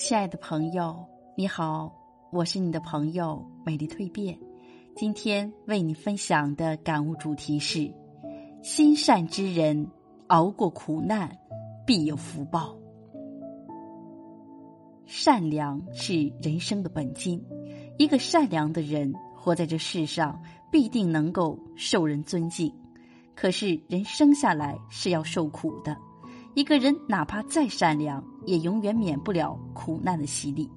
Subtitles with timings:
[0.00, 1.04] 亲爱的朋友，
[1.36, 1.92] 你好，
[2.30, 4.38] 我是你的朋友美丽蜕变。
[4.94, 7.92] 今天为你分享的感悟主题是：
[8.62, 9.90] 心善之人
[10.28, 11.36] 熬过苦难，
[11.84, 12.78] 必有福报。
[15.04, 17.44] 善良是人生的本金，
[17.98, 20.40] 一个善良的人活在这世上，
[20.70, 22.72] 必定能够受人尊敬。
[23.34, 25.96] 可是人生下来是要受苦的。
[26.58, 30.68] 一个人哪怕再善良，也永远免不了苦难的洗礼。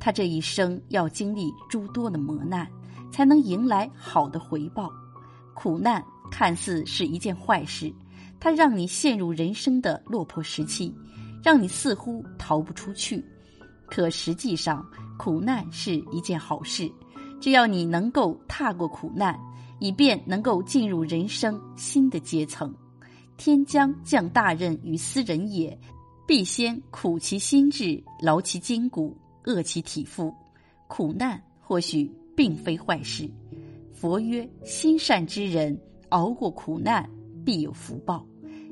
[0.00, 2.68] 他这一生要经历诸多的磨难，
[3.12, 4.90] 才能迎来好的回报。
[5.54, 7.94] 苦难看似是一件坏事，
[8.40, 10.92] 它让你陷入人生的落魄时期，
[11.44, 13.24] 让你似乎逃不出去。
[13.86, 14.84] 可实际上，
[15.16, 16.90] 苦难是一件好事，
[17.40, 19.38] 只要你能够踏过苦难，
[19.78, 22.74] 以便能够进入人生新的阶层。
[23.36, 25.78] 天将降大任于斯人也，
[26.26, 30.32] 必先苦其心志，劳其筋骨，饿其体肤。
[30.86, 33.28] 苦难或许并非坏事。
[33.92, 35.78] 佛曰：心善之人，
[36.10, 37.08] 熬过苦难，
[37.44, 38.24] 必有福报。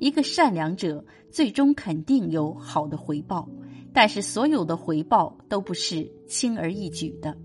[0.00, 3.48] 一个善良者，最终肯定有好的回报。
[3.92, 7.36] 但是，所有的回报都不是轻而易举的。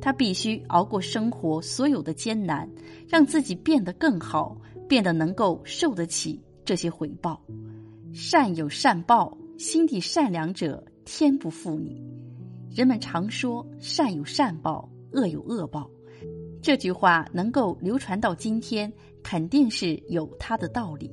[0.00, 2.68] 他必须熬过生活所有的艰难，
[3.08, 4.56] 让自己变得更好，
[4.88, 6.40] 变得能够受得起。
[6.68, 7.42] 这些回报，
[8.12, 11.98] 善有善报，心地善良者天不负你。
[12.70, 15.90] 人们常说善有善报，恶有恶报，
[16.60, 21.10] 这句话能够流传到今天，肯定是有它的道理。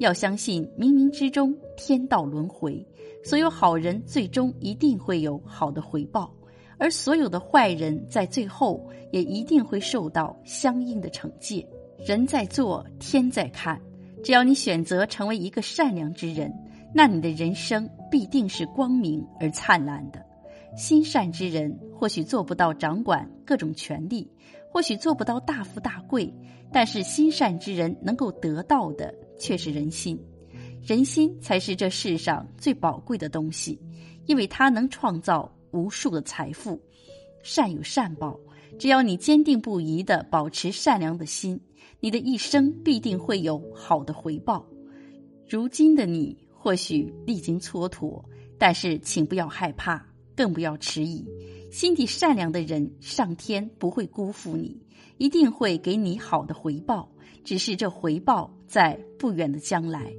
[0.00, 2.86] 要相信冥冥之中天道轮回，
[3.24, 6.30] 所有好人最终一定会有好的回报，
[6.76, 11.66] 而所有的坏人在最后也一定会受到相应的惩戒。
[12.04, 13.80] 人在做，天在看。
[14.22, 16.52] 只要你选择成为一个善良之人，
[16.94, 20.24] 那你的人生必定是光明而灿烂的。
[20.76, 24.30] 心善之人或许做不到掌管各种权力，
[24.70, 26.32] 或许做不到大富大贵，
[26.72, 30.18] 但是心善之人能够得到的却是人心。
[30.82, 33.78] 人心才是这世上最宝贵的东西，
[34.26, 36.80] 因为它能创造无数的财富。
[37.42, 38.38] 善有善报，
[38.78, 41.60] 只要你坚定不移的保持善良的心。
[42.00, 44.66] 你的一生必定会有好的回报。
[45.46, 48.24] 如今的你或许历经蹉跎，
[48.58, 51.24] 但是请不要害怕，更不要迟疑。
[51.70, 54.80] 心地善良的人，上天不会辜负你，
[55.18, 57.08] 一定会给你好的回报。
[57.44, 60.12] 只是这回报在不远的将来。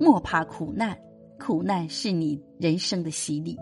[0.00, 0.96] 莫怕苦难，
[1.38, 3.56] 苦难是你人生的洗礼。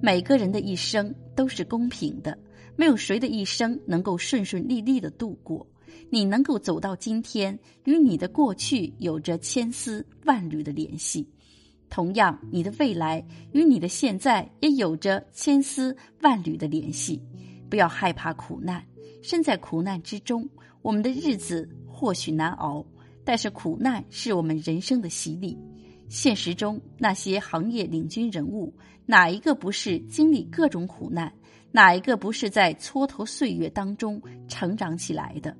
[0.00, 2.36] 每个人的一生都是公平的，
[2.76, 5.66] 没有谁的一生能够顺顺利利的度过。
[6.10, 11.24] 你能够走到今天，与你的过去有着千丝万缕的联系；
[11.88, 17.20] 同样，你的未来与你的现在也有着千丝万缕的联系。
[17.70, 18.84] 不要害怕苦难，
[19.22, 20.48] 身在苦难之中，
[20.80, 22.84] 我们的日子或许难熬，
[23.24, 25.58] 但是苦难是我们人生的洗礼。
[26.08, 28.72] 现实中那些行业领军人物，
[29.04, 31.30] 哪一个不是经历各种苦难？
[31.70, 35.54] 哪一个不是在蹉跎岁月当中成长起来的？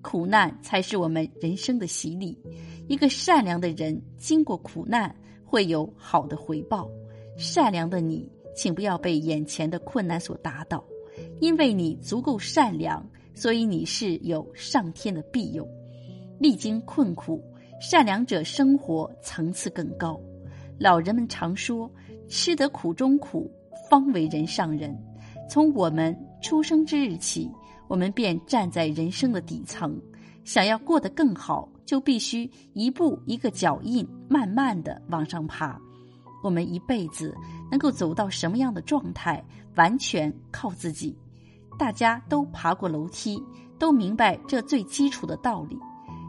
[0.00, 2.36] 苦难才是我们人生的洗礼。
[2.88, 5.14] 一个善良的人，经过苦难
[5.44, 6.90] 会有好的回报。
[7.36, 10.82] 善良的你，请不要被眼前的困难所打倒，
[11.40, 15.66] 因为你足够善良，所以你是有上天的庇佑。
[16.40, 17.40] 历经困苦，
[17.80, 20.20] 善良者生活层次更高。
[20.78, 21.88] 老人们常说
[22.26, 23.48] ：“吃得苦中苦，
[23.88, 24.92] 方为人上人。”
[25.52, 27.46] 从我们出生之日起。
[27.86, 30.00] 我们便站在人生的底层，
[30.44, 35.78] 想要过得更好，就必须一步一个脚印，慢慢的往上爬。
[36.42, 37.36] 我们一辈子
[37.70, 41.14] 能够走到什么样的状态，完全靠自己。
[41.78, 43.38] 大家都爬过楼梯，
[43.78, 45.78] 都明白这最基础的道理。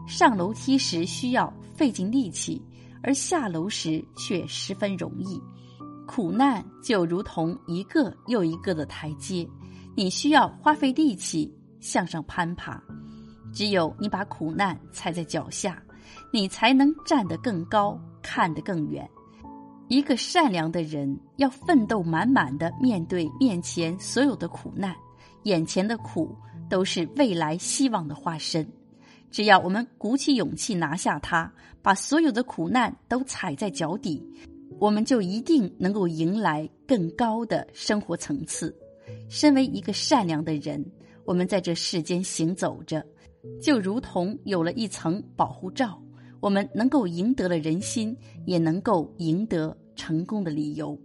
[0.06, 2.60] 上楼梯时需要费尽力气，
[3.02, 5.40] 而下楼时却十分容易。
[6.06, 9.48] 苦难就如同一个又一个的台阶。
[9.96, 12.82] 你需要花费力气向上攀爬，
[13.52, 15.80] 只有你把苦难踩在脚下，
[16.32, 19.08] 你才能站得更高，看得更远。
[19.88, 24.96] 一个善良的人要奋斗满满的面对面前所有的苦难，
[25.44, 26.36] 眼前的苦
[26.68, 28.66] 都是未来希望的化身。
[29.30, 31.52] 只要我们鼓起勇气拿下它，
[31.82, 34.24] 把所有的苦难都踩在脚底，
[34.78, 38.74] 我们就一定能够迎来更高的生活层次。
[39.28, 40.84] 身为一个善良的人，
[41.24, 43.04] 我们在这世间行走着，
[43.60, 46.00] 就如同有了一层保护罩，
[46.40, 48.16] 我们能够赢得了人心，
[48.46, 50.98] 也能够赢得成功的理由。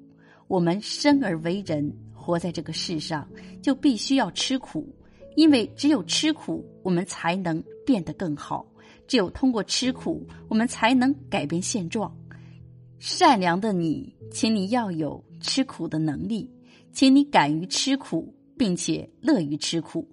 [0.47, 3.27] 我们生而为人，活在这个世上，
[3.61, 4.87] 就必须要吃苦，
[5.35, 8.65] 因为只有吃苦，我们才能变得更好；
[9.07, 12.13] 只有通过吃苦，我们才能改变现状。
[12.99, 16.51] 善良的你，请你要有吃苦的能力，
[16.91, 20.07] 请你敢于吃苦，并且乐于吃苦。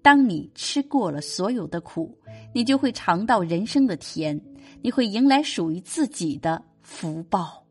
[0.00, 2.18] 当你吃过了所有的苦，
[2.54, 4.40] 你就会尝到人生的甜，
[4.80, 7.64] 你会迎来属于自己的福报。